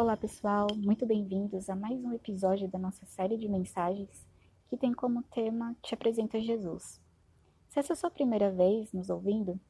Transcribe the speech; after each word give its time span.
Olá 0.00 0.16
pessoal, 0.16 0.66
muito 0.74 1.04
bem-vindos 1.04 1.68
a 1.68 1.76
mais 1.76 2.02
um 2.02 2.14
episódio 2.14 2.66
da 2.66 2.78
nossa 2.78 3.04
série 3.04 3.36
de 3.36 3.46
mensagens 3.46 4.26
que 4.66 4.74
tem 4.74 4.94
como 4.94 5.22
tema 5.24 5.76
Te 5.82 5.92
Apresenta 5.92 6.40
Jesus. 6.40 6.98
Se 7.68 7.78
essa 7.78 7.92
é 7.92 7.94
a 7.94 7.96
sua 7.96 8.10
primeira 8.10 8.50
vez 8.50 8.94
nos 8.94 9.10
ouvindo, 9.10 9.60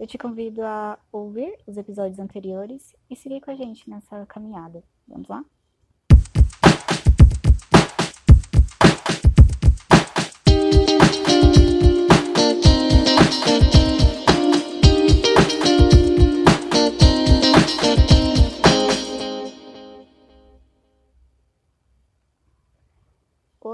eu 0.00 0.06
te 0.08 0.18
convido 0.18 0.64
a 0.64 0.98
ouvir 1.12 1.56
os 1.64 1.76
episódios 1.76 2.18
anteriores 2.18 2.92
e 3.08 3.14
seguir 3.14 3.40
com 3.40 3.52
a 3.52 3.54
gente 3.54 3.88
nessa 3.88 4.26
caminhada. 4.26 4.82
Vamos 5.06 5.28
lá? 5.28 5.44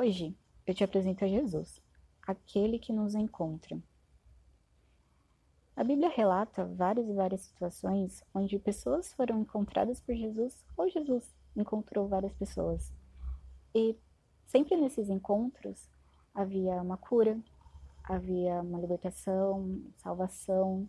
Hoje 0.03 0.37
eu 0.67 0.75
te 0.75 0.83
apresento 0.83 1.25
a 1.25 1.29
Jesus, 1.29 1.81
aquele 2.27 2.77
que 2.77 2.93
nos 2.93 3.15
encontra. 3.15 3.81
A 5.77 5.85
Bíblia 5.85 6.09
relata 6.09 6.65
várias 6.65 7.09
e 7.09 7.13
várias 7.13 7.43
situações 7.43 8.21
onde 8.35 8.59
pessoas 8.59 9.13
foram 9.13 9.43
encontradas 9.43 10.01
por 10.01 10.13
Jesus 10.13 10.67
ou 10.77 10.89
Jesus 10.89 11.33
encontrou 11.55 12.09
várias 12.09 12.35
pessoas. 12.35 12.93
E 13.73 13.97
sempre 14.45 14.77
nesses 14.77 15.09
encontros 15.09 15.89
havia 16.35 16.83
uma 16.83 16.97
cura, 16.97 17.41
havia 18.03 18.61
uma 18.61 18.81
libertação, 18.81 19.81
salvação, 19.99 20.89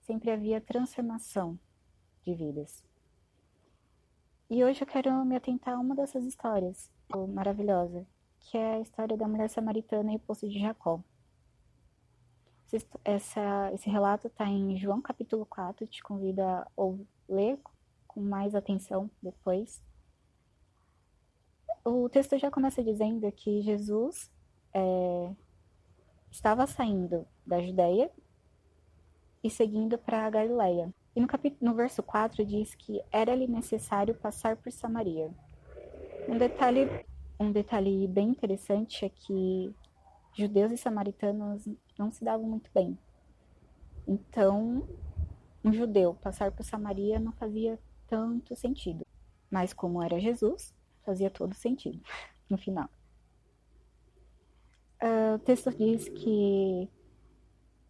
sempre 0.00 0.30
havia 0.30 0.58
transformação 0.58 1.58
de 2.22 2.34
vidas. 2.34 2.82
E 4.48 4.64
hoje 4.64 4.80
eu 4.80 4.86
quero 4.86 5.22
me 5.26 5.36
atentar 5.36 5.74
a 5.74 5.78
uma 5.78 5.94
dessas 5.94 6.24
histórias, 6.24 6.93
maravilhosa, 7.28 8.06
que 8.40 8.56
é 8.56 8.74
a 8.74 8.80
história 8.80 9.16
da 9.16 9.28
mulher 9.28 9.48
samaritana 9.48 10.12
e 10.12 10.16
o 10.16 10.20
poço 10.20 10.48
de 10.48 10.58
Jacó. 10.58 11.00
Essa, 13.04 13.70
esse 13.72 13.88
relato 13.88 14.26
está 14.26 14.46
em 14.46 14.76
João 14.76 15.00
capítulo 15.00 15.46
4, 15.46 15.86
te 15.86 16.02
convido 16.02 16.42
a 16.42 16.66
ler 17.28 17.58
com 18.08 18.20
mais 18.20 18.54
atenção 18.54 19.08
depois. 19.22 19.82
O 21.84 22.08
texto 22.08 22.38
já 22.38 22.50
começa 22.50 22.82
dizendo 22.82 23.30
que 23.30 23.60
Jesus 23.62 24.32
é, 24.72 25.32
estava 26.30 26.66
saindo 26.66 27.26
da 27.46 27.60
Judéia 27.60 28.10
e 29.42 29.50
seguindo 29.50 29.98
para 29.98 30.26
a 30.26 30.30
Galileia. 30.30 30.92
E 31.14 31.20
no, 31.20 31.28
no 31.60 31.74
verso 31.74 32.02
4 32.02 32.44
diz 32.44 32.74
que 32.74 33.00
era-lhe 33.12 33.46
necessário 33.46 34.14
passar 34.14 34.56
por 34.56 34.72
Samaria. 34.72 35.30
Um 36.26 36.38
detalhe, 36.38 36.88
um 37.38 37.52
detalhe 37.52 38.08
bem 38.08 38.30
interessante 38.30 39.04
é 39.04 39.08
que 39.08 39.74
judeus 40.34 40.72
e 40.72 40.76
samaritanos 40.76 41.68
não 41.98 42.10
se 42.10 42.24
davam 42.24 42.46
muito 42.48 42.70
bem. 42.74 42.98
Então, 44.06 44.86
um 45.62 45.72
judeu 45.72 46.14
passar 46.14 46.50
por 46.50 46.64
Samaria 46.64 47.18
não 47.18 47.32
fazia 47.32 47.78
tanto 48.06 48.56
sentido. 48.56 49.06
Mas 49.50 49.72
como 49.72 50.02
era 50.02 50.18
Jesus, 50.18 50.74
fazia 51.04 51.30
todo 51.30 51.54
sentido 51.54 52.00
no 52.48 52.56
final. 52.56 52.88
Uh, 55.02 55.34
o 55.34 55.38
texto 55.38 55.70
diz 55.76 56.08
que 56.08 56.88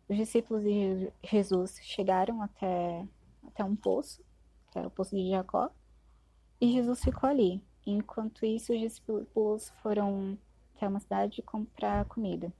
os 0.08 0.16
discípulos 0.16 0.62
de 0.62 1.12
Jesus 1.22 1.78
chegaram 1.82 2.42
até, 2.42 3.06
até 3.46 3.64
um 3.64 3.77
poço, 3.77 4.22
até 4.68 4.84
o 4.84 4.90
poço 4.90 5.14
de 5.14 5.30
Jacó, 5.30 5.70
e 6.60 6.72
Jesus 6.72 7.02
ficou 7.02 7.28
ali. 7.28 7.62
Enquanto 7.86 8.46
isso, 8.46 8.72
os 8.72 8.80
discípulos 8.80 9.70
foram 9.82 10.38
até 10.74 10.88
uma 10.88 11.00
cidade 11.00 11.42
comprar 11.42 12.05
comida. 12.06 12.52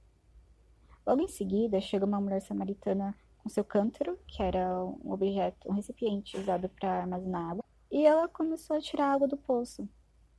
Logo 1.07 1.23
em 1.23 1.29
seguida, 1.29 1.81
chega 1.81 2.05
uma 2.05 2.21
mulher 2.21 2.41
samaritana 2.41 3.15
com 3.39 3.49
seu 3.49 3.65
cântaro, 3.65 4.19
que 4.27 4.43
era 4.43 4.83
um 4.83 5.13
objeto, 5.13 5.69
um 5.69 5.73
recipiente 5.73 6.37
usado 6.37 6.69
para 6.69 7.01
armazenar 7.01 7.51
água, 7.51 7.65
e 7.91 8.05
ela 8.05 8.29
começou 8.29 8.77
a 8.77 8.81
tirar 8.81 9.13
água 9.13 9.29
do 9.29 9.37
poço. 9.37 9.89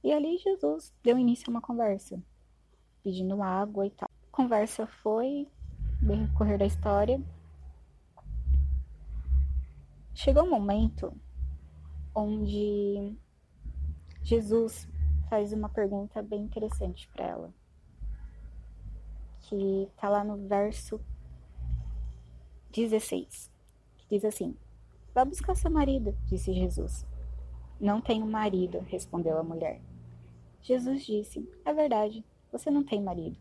E 0.03 0.12
ali 0.12 0.38
Jesus 0.38 0.94
deu 1.03 1.18
início 1.18 1.45
a 1.47 1.51
uma 1.51 1.62
conversa, 1.62 2.22
pedindo 3.03 3.41
água 3.41 3.85
e 3.85 3.91
tal. 3.91 4.09
A 4.09 4.35
conversa 4.35 4.85
foi, 4.85 5.47
bem 6.01 6.28
correr 6.35 6.57
da 6.57 6.66
história. 6.66 7.22
Chegou 10.13 10.44
um 10.44 10.50
momento 10.50 11.13
onde 12.13 13.16
Jesus 14.25 14.88
faz 15.30 15.53
uma 15.53 15.69
pergunta 15.69 16.19
bem 16.19 16.41
interessante 16.41 17.08
para 17.09 17.28
ela, 17.28 17.53
que 19.41 19.84
está 19.84 20.09
lá 20.09 20.24
no 20.24 20.36
verso 20.47 21.00
16, 22.72 23.52
que 24.00 24.08
diz 24.09 24.25
assim: 24.25 24.58
Vá 25.13 25.24
buscar 25.24 25.53
seu 25.53 25.69
marido, 25.69 26.18
disse 26.25 26.52
Jesus. 26.52 27.06
Não 27.80 28.02
tenho 28.02 28.25
marido, 28.25 28.80
respondeu 28.88 29.38
a 29.38 29.44
mulher. 29.44 29.80
Jesus 30.59 31.06
disse: 31.06 31.47
É 31.63 31.72
verdade, 31.72 32.25
você 32.52 32.72
não 32.72 32.84
tem 32.84 33.03
marido, 33.03 33.38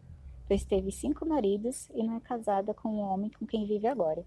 pois 0.47 0.67
teve 0.67 0.93
cinco 0.93 1.25
maridos 1.25 1.89
e 1.95 2.03
não 2.03 2.17
é 2.17 2.21
casada 2.21 2.75
com 2.75 2.91
o 2.91 3.09
homem 3.09 3.31
com 3.31 3.47
quem 3.47 3.65
vive 3.65 3.87
agora. 3.87 4.23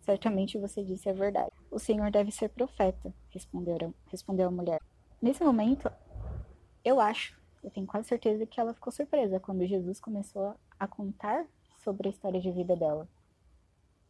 Certamente 0.00 0.58
você 0.58 0.82
disse 0.82 1.08
a 1.08 1.12
verdade. 1.12 1.52
O 1.70 1.78
Senhor 1.78 2.10
deve 2.10 2.32
ser 2.32 2.48
profeta, 2.48 3.14
respondeu, 3.30 3.94
respondeu 4.10 4.48
a 4.48 4.50
mulher. 4.50 4.80
Nesse 5.22 5.44
momento, 5.44 5.88
eu 6.84 7.00
acho, 7.00 7.40
eu 7.62 7.70
tenho 7.70 7.86
quase 7.86 8.08
certeza 8.08 8.44
que 8.44 8.58
ela 8.58 8.74
ficou 8.74 8.92
surpresa 8.92 9.38
quando 9.38 9.64
Jesus 9.64 10.00
começou 10.00 10.56
a 10.80 10.88
contar 10.88 11.46
sobre 11.84 12.08
a 12.08 12.10
história 12.10 12.40
de 12.40 12.50
vida 12.50 12.74
dela. 12.74 13.08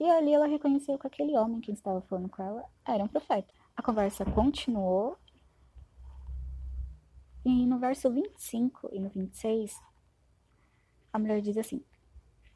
E 0.00 0.08
ali 0.08 0.32
ela 0.32 0.46
reconheceu 0.46 0.98
que 0.98 1.06
aquele 1.06 1.36
homem 1.36 1.60
que 1.60 1.70
estava 1.70 2.00
falando 2.00 2.30
com 2.30 2.42
ela 2.42 2.64
era 2.82 3.04
um 3.04 3.08
profeta. 3.08 3.52
A 3.76 3.82
conversa 3.82 4.24
continuou. 4.24 5.18
E 7.44 7.66
no 7.66 7.78
verso 7.78 8.10
25 8.10 8.88
e 8.90 8.98
no 8.98 9.10
26, 9.10 9.78
a 11.12 11.18
mulher 11.18 11.42
diz 11.42 11.58
assim: 11.58 11.84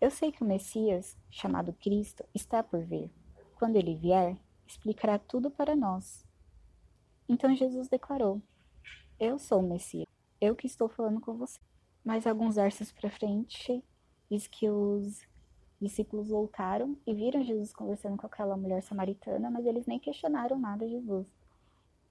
Eu 0.00 0.10
sei 0.10 0.32
que 0.32 0.42
o 0.42 0.46
Messias, 0.46 1.14
chamado 1.28 1.74
Cristo, 1.74 2.24
está 2.34 2.62
por 2.62 2.80
vir. 2.80 3.10
Quando 3.56 3.76
ele 3.76 3.94
vier, 3.94 4.38
explicará 4.66 5.18
tudo 5.18 5.50
para 5.50 5.76
nós. 5.76 6.25
Então 7.28 7.54
Jesus 7.54 7.88
declarou: 7.88 8.41
eu 9.19 9.38
sou 9.38 9.60
o 9.60 9.66
Messias. 9.66 10.06
Eu 10.38 10.54
que 10.54 10.66
estou 10.66 10.91
falando 10.91 11.22
com 11.22 11.34
você. 11.38 11.59
Mas 12.04 12.26
alguns 12.26 12.56
versos 12.56 12.92
para 12.92 13.10
frente 13.10 13.82
diz 14.31 14.47
que 14.47 14.69
os 14.69 15.26
discípulos 15.81 16.28
voltaram 16.28 16.98
e 17.06 17.15
viram 17.15 17.42
Jesus 17.42 17.72
conversando 17.72 18.19
com 18.19 18.26
aquela 18.26 18.59
mulher 18.59 18.82
samaritana, 18.82 19.50
mas 19.50 19.65
eles 19.65 19.86
nem 19.86 19.98
questionaram 19.98 20.59
nada 20.59 20.84
a 20.84 20.88
Jesus. 20.88 21.26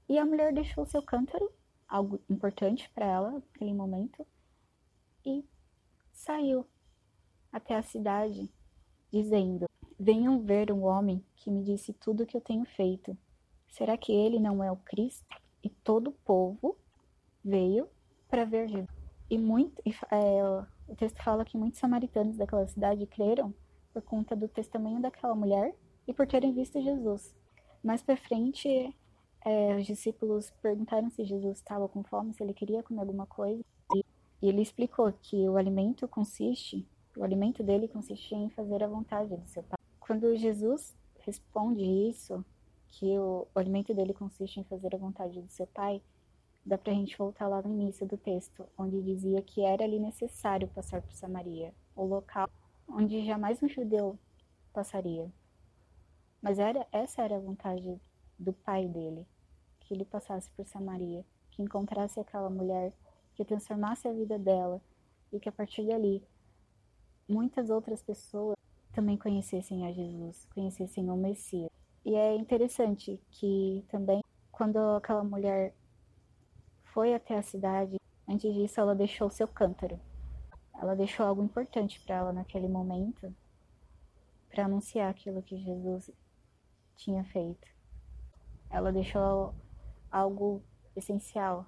E 0.09 0.17
a 0.17 0.25
mulher 0.25 0.51
deixou 0.51 0.83
seu 0.83 1.03
cântaro, 1.03 1.51
algo 1.87 2.19
importante 2.27 2.89
para 2.89 3.05
ela 3.05 3.31
naquele 3.31 3.73
momento, 3.73 4.25
e 5.23 5.45
saiu 6.11 6.65
até 7.51 7.75
a 7.75 7.83
cidade, 7.83 8.51
dizendo: 9.11 9.69
Venham 9.99 10.41
ver 10.41 10.71
um 10.71 10.83
homem 10.83 11.23
que 11.35 11.51
me 11.51 11.63
disse 11.63 11.93
tudo 11.93 12.23
o 12.23 12.25
que 12.25 12.35
eu 12.35 12.41
tenho 12.41 12.65
feito. 12.65 13.15
Será 13.75 13.97
que 13.97 14.13
ele 14.13 14.39
não 14.39 14.63
é 14.63 14.71
o 14.71 14.77
Cristo? 14.77 15.25
E 15.61 15.69
todo 15.69 16.07
o 16.07 16.13
povo 16.13 16.77
veio 17.43 17.89
para 18.29 18.45
ver 18.45 18.69
Jesus. 18.69 18.87
E 19.29 19.37
muito, 19.37 19.81
é, 19.85 20.65
o 20.87 20.95
texto 20.95 21.21
fala 21.21 21.43
que 21.43 21.57
muitos 21.57 21.81
samaritanos 21.81 22.37
daquela 22.37 22.65
cidade 22.67 23.05
creram 23.05 23.53
por 23.91 24.01
conta 24.01 24.33
do 24.33 24.47
testemunho 24.47 25.01
daquela 25.01 25.35
mulher 25.35 25.75
e 26.07 26.13
por 26.13 26.25
terem 26.25 26.53
visto 26.53 26.81
Jesus. 26.81 27.35
Mais 27.83 28.01
para 28.01 28.15
frente, 28.15 28.95
é, 29.43 29.75
os 29.75 29.85
discípulos 29.85 30.51
perguntaram 30.61 31.09
se 31.09 31.25
Jesus 31.25 31.57
estava 31.57 31.89
com 31.89 32.01
fome, 32.01 32.33
se 32.33 32.41
ele 32.41 32.53
queria 32.53 32.81
comer 32.81 33.01
alguma 33.01 33.25
coisa. 33.25 33.61
E, 33.93 34.05
e 34.41 34.47
ele 34.47 34.61
explicou 34.61 35.11
que 35.21 35.49
o 35.49 35.57
alimento 35.57 36.07
consiste, 36.07 36.87
o 37.17 37.25
alimento 37.25 37.61
dele 37.61 37.89
consistia 37.89 38.37
em 38.37 38.49
fazer 38.49 38.81
a 38.81 38.87
vontade 38.87 39.35
do 39.35 39.47
seu 39.49 39.63
pai. 39.63 39.77
Quando 39.99 40.33
Jesus 40.37 40.95
responde 41.25 41.83
isso, 41.83 42.45
que 42.95 43.17
o, 43.17 43.45
alimento 43.53 43.93
dele 43.93 44.13
consiste 44.13 44.59
em 44.59 44.63
fazer 44.63 44.95
a 44.95 44.97
vontade 44.97 45.41
do 45.41 45.49
seu 45.49 45.67
pai, 45.67 46.01
dá 46.65 46.77
para 46.77 46.93
a 46.93 46.95
gente 46.95 47.17
voltar 47.17 47.47
lá 47.47 47.61
no 47.61 47.73
início 47.73 48.05
do 48.07 48.17
texto, 48.17 48.65
onde 48.77 49.01
dizia 49.01 49.41
que 49.41 49.61
era 49.61 49.83
ali 49.83 49.99
necessário 49.99 50.67
passar 50.69 51.01
por 51.01 51.11
Samaria, 51.13 51.73
o 51.93 52.05
local 52.05 52.49
onde 52.87 53.25
jamais 53.25 53.61
um 53.61 53.67
judeu 53.67 54.17
passaria. 54.73 55.29
Mas 56.41 56.57
era, 56.57 56.87
essa 56.91 57.21
era 57.21 57.35
a 57.35 57.39
vontade 57.39 57.99
do 58.39 58.53
pai 58.53 58.87
dele, 58.87 59.27
que 59.81 59.93
ele 59.93 60.05
passasse 60.05 60.49
por 60.51 60.65
Samaria, 60.65 61.25
que 61.51 61.61
encontrasse 61.61 62.19
aquela 62.19 62.49
mulher, 62.49 62.93
que 63.33 63.43
transformasse 63.43 64.07
a 64.07 64.13
vida 64.13 64.39
dela 64.39 64.81
e 65.33 65.39
que 65.39 65.49
a 65.49 65.51
partir 65.51 65.85
dali 65.85 66.23
muitas 67.27 67.69
outras 67.69 68.01
pessoas 68.01 68.55
também 68.93 69.17
conhecessem 69.17 69.85
a 69.85 69.91
Jesus, 69.91 70.47
conhecessem 70.53 71.09
o 71.09 71.17
Messias. 71.17 71.69
E 72.05 72.13
é 72.13 72.35
interessante 72.35 73.19
que 73.31 73.83
também 73.89 74.21
quando 74.51 74.77
aquela 74.77 75.23
mulher 75.23 75.75
foi 76.83 77.15
até 77.15 77.35
a 77.35 77.41
cidade, 77.41 77.99
antes 78.27 78.53
disso 78.53 78.79
ela 78.79 78.93
deixou 78.93 79.27
seu 79.29 79.47
cântaro. 79.47 79.99
Ela 80.79 80.95
deixou 80.95 81.25
algo 81.25 81.43
importante 81.43 81.99
para 82.01 82.15
ela 82.15 82.31
naquele 82.31 82.67
momento, 82.67 83.35
para 84.49 84.65
anunciar 84.65 85.09
aquilo 85.09 85.41
que 85.41 85.57
Jesus 85.57 86.11
tinha 86.95 87.23
feito. 87.25 87.67
Ela 88.69 88.91
deixou 88.91 89.55
algo 90.11 90.61
essencial 90.95 91.65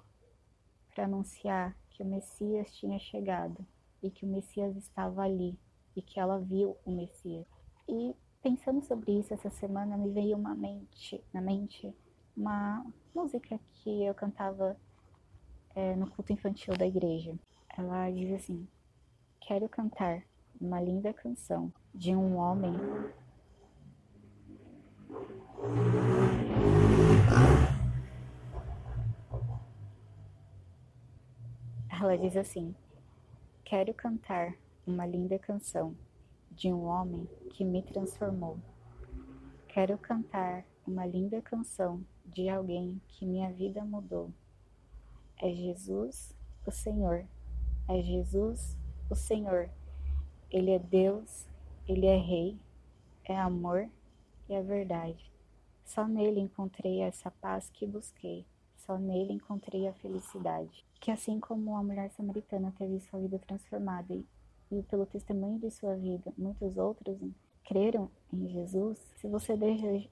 para 0.94 1.04
anunciar 1.04 1.76
que 1.90 2.02
o 2.02 2.06
Messias 2.06 2.72
tinha 2.76 2.98
chegado 3.00 3.66
e 4.00 4.08
que 4.08 4.24
o 4.24 4.28
Messias 4.28 4.76
estava 4.76 5.22
ali 5.22 5.58
e 5.96 6.00
que 6.00 6.20
ela 6.20 6.38
viu 6.38 6.76
o 6.84 6.92
Messias. 6.92 7.46
E 7.88 8.14
pensando 8.42 8.82
sobre 8.82 9.18
isso 9.18 9.34
essa 9.34 9.50
semana 9.50 9.96
me 9.96 10.10
veio 10.10 10.36
uma 10.36 10.54
mente, 10.54 11.22
na 11.32 11.40
mente 11.40 11.94
uma 12.36 12.84
música 13.14 13.58
que 13.72 14.04
eu 14.04 14.14
cantava 14.14 14.76
é, 15.74 15.96
no 15.96 16.08
culto 16.10 16.32
infantil 16.32 16.76
da 16.76 16.86
igreja. 16.86 17.34
Ela 17.76 18.10
diz 18.10 18.32
assim: 18.32 18.68
Quero 19.40 19.68
cantar 19.68 20.22
uma 20.60 20.80
linda 20.80 21.12
canção 21.12 21.72
de 21.94 22.14
um 22.14 22.36
homem 22.36 22.74
ela 31.90 32.16
diz 32.16 32.36
assim: 32.36 32.74
Quero 33.64 33.92
cantar 33.92 34.54
uma 34.86 35.04
linda 35.04 35.38
canção 35.38 35.96
de 36.58 36.72
um 36.72 36.86
homem 36.86 37.24
que 37.50 37.64
me 37.64 37.80
transformou. 37.84 38.58
Quero 39.68 39.96
cantar 39.96 40.64
uma 40.84 41.06
linda 41.06 41.40
canção 41.40 42.04
de 42.26 42.48
alguém 42.48 43.00
que 43.06 43.24
minha 43.24 43.52
vida 43.52 43.84
mudou. 43.84 44.32
É 45.40 45.54
Jesus, 45.54 46.34
o 46.66 46.72
Senhor. 46.72 47.24
É 47.86 48.02
Jesus, 48.02 48.76
o 49.08 49.14
Senhor. 49.14 49.70
Ele 50.50 50.72
é 50.72 50.80
Deus, 50.80 51.46
ele 51.86 52.06
é 52.06 52.16
Rei, 52.16 52.58
é 53.24 53.38
amor 53.38 53.88
e 54.48 54.54
é 54.54 54.60
verdade. 54.60 55.30
Só 55.84 56.08
nele 56.08 56.40
encontrei 56.40 57.02
essa 57.02 57.30
paz 57.30 57.70
que 57.70 57.86
busquei. 57.86 58.44
Só 58.78 58.98
nele 58.98 59.32
encontrei 59.32 59.86
a 59.86 59.94
felicidade. 59.94 60.84
Que 60.98 61.12
assim 61.12 61.38
como 61.38 61.76
a 61.76 61.84
mulher 61.84 62.10
samaritana 62.10 62.74
teve 62.76 62.98
sua 62.98 63.20
vida 63.20 63.38
transformada 63.38 64.12
e, 64.70 64.82
pelo 64.84 65.06
testemunho 65.06 65.58
de 65.58 65.70
sua 65.70 65.96
vida, 65.96 66.32
muitos 66.36 66.76
outros 66.76 67.18
creram 67.64 68.10
em 68.32 68.48
Jesus, 68.48 68.98
se 69.16 69.28
você 69.28 69.56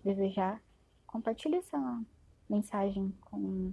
desejar, 0.05 0.63
compartilhe 1.07 1.57
essa 1.57 2.03
mensagem 2.49 3.13
com 3.23 3.73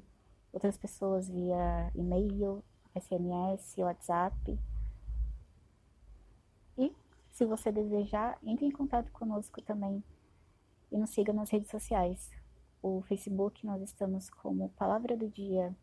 outras 0.51 0.77
pessoas 0.77 1.29
via 1.29 1.91
e-mail, 1.95 2.63
SMS, 2.97 3.75
WhatsApp. 3.77 4.59
E 6.77 6.91
se 7.31 7.45
você 7.45 7.71
desejar, 7.71 8.37
entre 8.43 8.65
em 8.65 8.71
contato 8.71 9.11
conosco 9.11 9.61
também 9.61 10.03
e 10.91 10.97
nos 10.97 11.09
siga 11.09 11.33
nas 11.33 11.49
redes 11.49 11.69
sociais 11.69 12.31
o 12.83 13.01
Facebook 13.03 13.65
nós 13.65 13.81
estamos 13.81 14.29
como 14.29 14.67
Palavra 14.71 15.15
do 15.15 15.29
Dia 15.29 15.73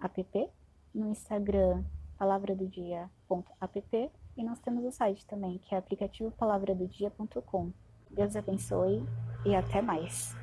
app, 0.00 0.50
no 0.92 1.08
Instagram 1.08 1.84
palavra 2.18 2.54
do 2.54 2.66
dia.app 2.66 4.10
e 4.36 4.44
nós 4.44 4.58
temos 4.60 4.84
o 4.84 4.90
site 4.90 5.26
também, 5.26 5.58
que 5.58 5.74
é 5.74 5.78
aplicativo 5.78 6.30
palavradodia.com. 6.32 7.72
Deus 8.10 8.36
abençoe 8.36 9.04
e 9.44 9.54
até 9.54 9.82
mais. 9.82 10.36